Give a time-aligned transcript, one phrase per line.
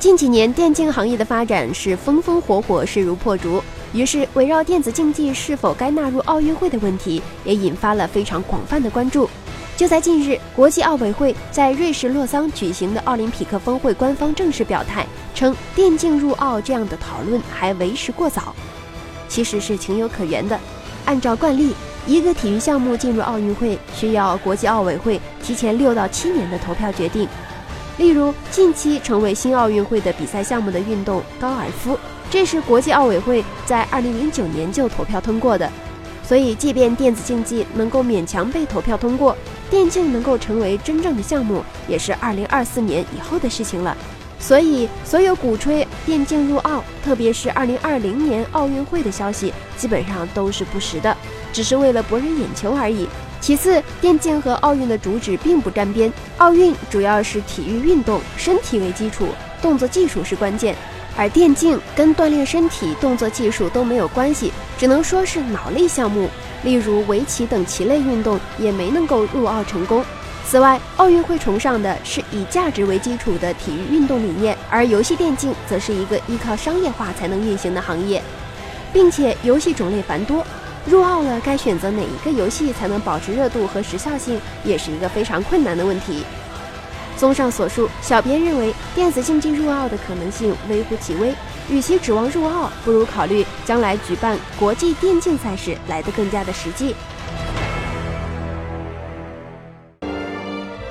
[0.00, 3.60] 近几年，电竞行业的发展是风风火火、势如破竹，
[3.92, 9.28] 于是围绕电子竞技是否该纳入奥运会的问题，也引发了非常广泛的关注。
[9.76, 15.04] 就在近日，国际奥委会在瑞士洛桑举行的奥林匹克峰会官方正式表态，
[15.34, 18.54] 称电竞入奥这样的讨论还为时过早。
[19.28, 20.56] 其实是情有可原的，
[21.06, 21.74] 按照惯例，
[22.06, 27.28] 一个体育项目进入奥运会需要国际奥委会提前六到七年的投票决定。
[27.98, 31.98] 例如，近期成为新奥运会的比赛项目的运动高尔夫，
[32.30, 35.68] 这是国际奥委会在2009年就投票通过的。
[36.22, 39.36] 所以，即便电子竞技能够勉强被投票通过，
[39.68, 43.96] 电竞能够成为真正的项目，也是2024年以后的事情了。
[44.38, 51.16] 所以，所有鼓吹电竞入奥，特别是2020年奥运会的消息，基本上都是不实的，
[51.52, 53.08] 只是为了博人眼球而已。
[53.40, 56.12] 其次，电竞和奥运的主旨并不沾边。
[56.38, 59.28] 奥运主要是体育运动，身体为基础，
[59.62, 60.74] 动作技术是关键；
[61.16, 66.28] 而电竞跟锻炼身体、动作技术都没有关系，只能说是脑力项目。
[66.64, 70.04] 例如围棋等棋类运动也没能够入奥成功。
[70.44, 78.20] 此外，奥运会崇尚的是以价值为基础的体育运动理念，而游戏电竞则是一个依靠商业化才能运行的行业，
[78.92, 80.44] 并且游戏种类繁多。
[80.86, 86.24] 入奥了，该选择哪一个游戏才能保持热度和时效性，也是一个非常困难的问题。
[87.16, 91.34] 综上所述，小编认为电子竞技入奥的可能性微乎其微，
[91.68, 96.94] 与其指望入奥，不如考虑将来举办国际电竞赛事来得更加的实际。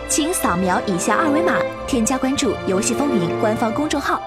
[0.10, 1.54] 请扫描以下二维码，
[1.88, 4.22] 添加关注“游戏风云”官方公众号，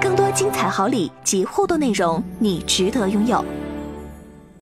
[0.00, 3.44] 更多精彩好礼及互动内容，你值得拥有。